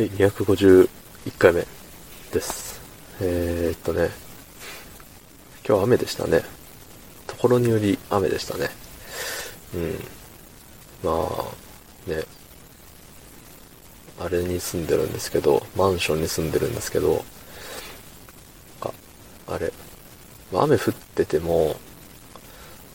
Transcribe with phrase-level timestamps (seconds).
[0.00, 0.88] はい、251
[1.38, 1.66] 回目
[2.32, 2.80] です。
[3.20, 4.08] えー、っとね、
[5.62, 6.40] 今日は雨でしたね。
[7.26, 8.70] ところにより雨でしたね。
[9.74, 9.98] うん。
[11.04, 12.24] まあ、ね、
[14.18, 17.22] あれに住んでるんですけど、マンションに住んでるんですけど、
[18.80, 18.90] あ、
[19.48, 19.70] あれ、
[20.50, 21.76] まあ、雨降ってても、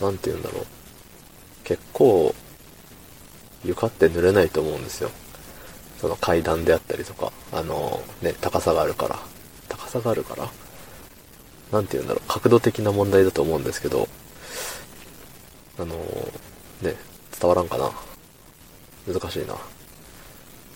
[0.00, 0.66] なんて言うんだろう。
[1.62, 2.34] 結構、
[3.64, 5.12] 床って濡れないと思うんですよ。
[6.00, 9.18] その階段であったりとか、あのね、高さがあるから、
[9.68, 10.48] 高さがあるから、
[11.72, 14.08] なんて言うんだろう、角度的な問題だと思うんですけど、
[15.78, 15.96] あの
[16.82, 16.94] ね、
[17.38, 17.90] 伝わらんかな。
[19.06, 19.54] 難しいな。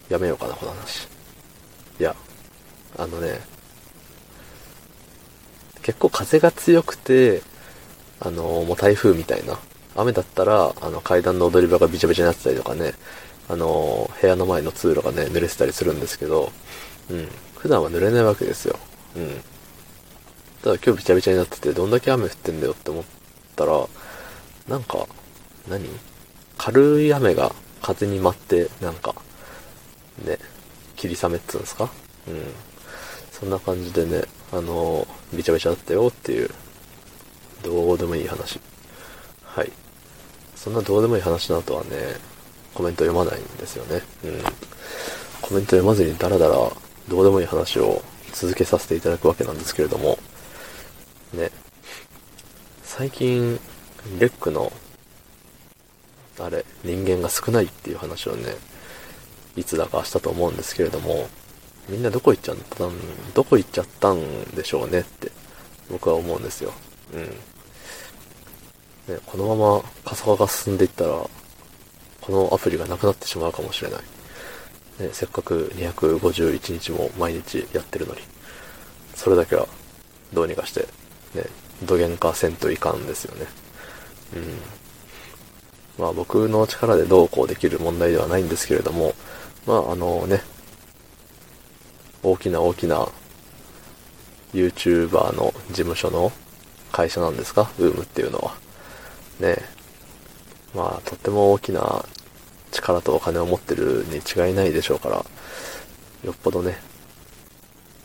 [0.08, 1.08] やめようかな、この話。
[2.00, 2.14] いや、
[2.98, 3.40] あのね、
[5.82, 7.42] 結構風が強くて、
[8.20, 9.58] あのもう台風みたいな。
[9.94, 12.94] 雨だったら、あの階段の踊り場がびちゃびちゃになってたりとかね、
[13.48, 16.52] あの、部屋の前の通路がね、濡れてたりするんですけど、
[17.10, 17.28] うん。
[17.56, 18.78] 普段は濡れないわけですよ。
[19.16, 19.40] うん。
[20.62, 23.04] ただ今日びちゃびちゃになってて、どんだけ雨降ってんだよって思っ
[23.56, 23.86] たら、
[24.68, 25.06] なんか、
[25.68, 25.88] 何？
[26.56, 27.52] 軽い雨が
[27.82, 29.14] 風に舞って、なんか、
[30.24, 30.38] ね、
[30.96, 31.90] 霧雨っつうんですか？
[32.28, 32.42] うん。
[33.32, 36.50] そんな感じでね、あのびちゃびちゃだったよっていう、
[37.64, 38.60] どうでもいい話。
[39.42, 39.72] はい。
[40.54, 41.90] そんなどうでもいい話の後はね、
[42.74, 44.02] コメント読まないんですよね。
[44.24, 44.40] うん。
[45.40, 46.54] コメント読まずにダラダラ
[47.08, 50.18] どうでもいい話を続けさせていただくわけなんですけれども、
[51.32, 51.50] ね。
[52.82, 53.58] 最近、
[54.18, 54.72] レックの、
[56.38, 58.54] あれ、人間が少ないっていう話をね、
[59.56, 61.28] いつだかしたと思うんですけれども、
[61.88, 62.92] みんなどこ行っちゃったん、
[63.34, 65.30] どこ行っちゃったんでしょうねって、
[65.90, 66.72] 僕は思うんですよ。
[67.12, 67.22] うん。
[69.14, 71.28] ね、このまま過疎化が進んでいったら、
[72.22, 74.00] このアプリがなくなってしまうかもしれない。
[75.00, 78.20] ね、せっかく251日も毎日やってるのに、
[79.14, 79.66] それだけは
[80.32, 80.86] どうにかして、
[81.34, 81.44] ね、
[81.84, 83.46] 土幻化せんといかんですよね。
[84.36, 84.42] うん。
[85.98, 89.14] まあ僕の力でどうこうできる問題ではないんですけれども、
[89.66, 90.42] まああのね、
[92.22, 93.08] 大きな大きな
[94.54, 96.30] YouTuber の事務所の
[96.92, 98.54] 会社なんですか ?UM っていうのは。
[99.40, 99.56] ね
[100.74, 102.04] まあ、とっても大きな
[102.72, 105.24] 力とお金を持ってるに違いないでしょうから、
[106.24, 106.76] よっぽどね、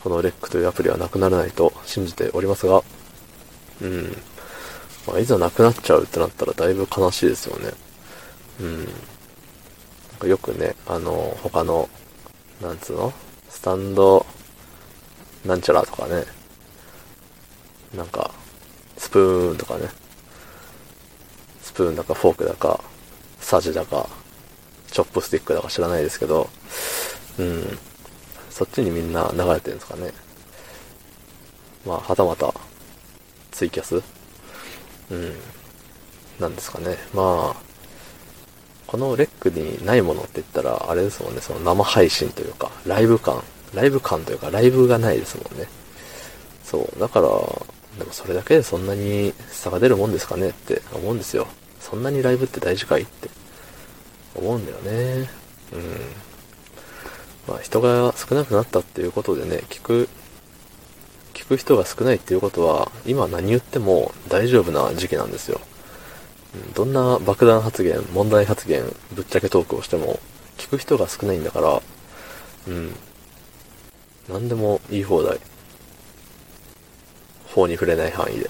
[0.03, 2.83] このレックというアプリはなくならないと信じておりますが、
[3.81, 4.17] うん。
[5.07, 7.71] まあ、いざなくなっちゃうってなったらだいぶ悲しいですよね。
[8.59, 8.77] うん。
[8.83, 8.87] なん
[10.19, 11.89] かよくね、あの、他の、
[12.61, 13.13] なんつうの？
[13.49, 14.25] スタンド、
[15.45, 16.25] なんちゃらとかね、
[17.95, 18.31] なんか、
[18.97, 19.89] スプーンとかね、
[21.61, 22.79] スプーンだかフォークだか、
[23.39, 24.09] サジだか、
[24.97, 26.49] チョップスティックだか知らないですけど、
[27.37, 27.77] うん。
[28.49, 30.11] そっちにみんな流れてるんですかね。
[31.85, 32.51] まあ、はたまた、
[33.51, 34.01] ツイキャス？
[35.11, 35.35] うん。
[36.39, 36.97] なんですかね。
[37.13, 37.61] まあ、
[38.87, 43.43] このレックにないものって言ったら、あれですもんね、その生配信というか、ライブ感、
[43.75, 45.67] ライブ感というか、ライブがないですもんね。
[46.63, 46.99] そう。
[46.99, 47.27] だから、
[47.99, 51.45] でもそれだけでそんなに差が出るもんですかねって思うんですよ。
[51.79, 53.29] そんなにライブって大事かいって
[54.37, 55.29] 思うんだよね。
[55.73, 55.83] うん。
[57.47, 60.09] まあ人が少なくなったっていうことでね、聞く、
[61.33, 65.61] 聞く人が少ないっていうことは、今何言っても大丈夫な時期なんですよ。
[66.73, 68.83] どんな爆弾発言、問題発言、
[69.13, 70.19] ぶっちゃけトークをしても、
[70.57, 71.81] 聞く人が少ないんだから、
[72.67, 72.95] うん。
[74.29, 75.39] 何でも言い放題。
[77.47, 78.49] 法に触れない範囲で。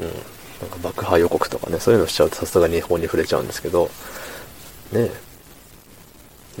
[0.00, 0.06] うん。
[0.06, 3.90] なんか爆破予告とかね、そういうのしちゃうとさすがに法に触れちゃうんですけど、
[4.92, 5.10] ね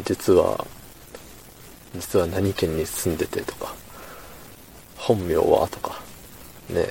[0.04, 0.66] 実は、
[1.94, 3.74] 実は何県に住んでてとか、
[4.96, 6.00] 本名はとか、
[6.70, 6.88] ね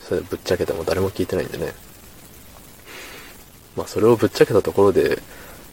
[0.00, 1.72] それぶっちゃけても誰も聞いてないんでね。
[3.76, 5.22] まあそれをぶっちゃけたところで、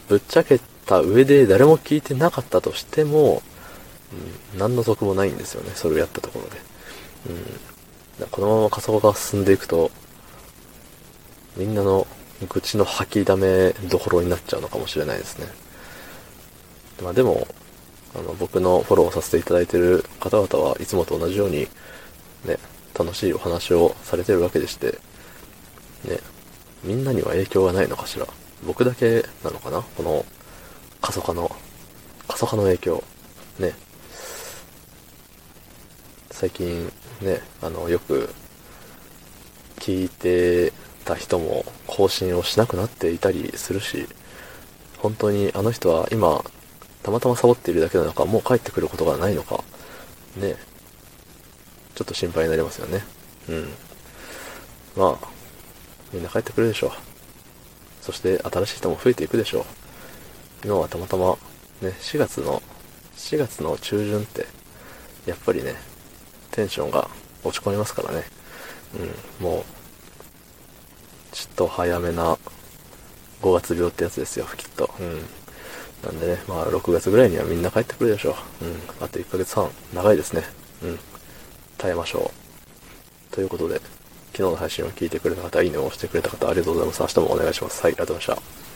[0.08, 3.42] ぶっちゃけた上で誰も聞いてなかったとしても、
[4.54, 6.60] うん、何の得もないんですよね、それをやったところで。
[8.20, 9.90] うん、このまま加速が進んでいくと、
[11.56, 12.06] みんなの
[12.48, 15.46] 愚痴の吐きだめどころになっちゃうのかもしれないですね。
[17.02, 17.46] まあでも、
[18.14, 21.68] あの、僕のフォローさせていただいている方々はいつもと同じように、
[22.44, 22.58] ね、
[22.98, 24.98] 楽しいお話をされてるわけでして、
[26.04, 26.18] ね、
[26.84, 28.26] みんなには影響がないのかしら。
[28.64, 29.82] 僕だけなのかな？
[29.82, 30.24] この、
[31.00, 31.54] 過疎化の、
[32.28, 33.02] 過疎化の影響。
[33.58, 33.74] ね。
[36.30, 38.32] 最近、ね、あの、よく、
[39.76, 40.72] 聞いて
[41.04, 44.08] た人も更新をしなくなっていたりするし、
[44.96, 46.42] 本当にあの人は今、
[47.02, 49.62] たまたまサボっているだけなのか、もう帰ってくることがないのか、
[50.36, 50.56] ね、
[51.94, 53.04] ちょっと心配になりますよね。
[53.50, 53.68] うん。
[54.96, 55.28] まあ、
[56.14, 56.90] みんな帰ってくるでしょう。
[58.00, 59.64] そして新しい人も増えていくでしょう。
[60.64, 61.36] 今はたまたま、
[61.82, 62.62] ね、4月の、
[63.16, 64.46] 4月の中旬って、
[65.26, 65.74] やっぱりね、
[66.52, 67.10] テンションが
[67.44, 68.24] 落ち込みますからね。
[69.40, 69.81] うん、もう、
[71.32, 72.38] ちょっと早めな
[73.40, 74.90] 5月病ってやつですよ、きっと。
[75.00, 75.22] うん。
[76.04, 78.64] なんでね、まあ6月ぐらいにはみんな帰ってくるでしょう。
[78.64, 78.76] うん。
[79.00, 80.44] あと1ヶ月半、長いですね。
[80.82, 80.98] うん。
[81.78, 82.30] 耐えましょ
[83.30, 83.34] う。
[83.34, 83.80] ということで、
[84.32, 87.00] 昨日の配信を聞いてくれた方、いいねを押してくれた方、ありがとうございます。
[87.00, 87.82] 明日もお願いします。
[87.82, 88.71] はい、ありがとうございました。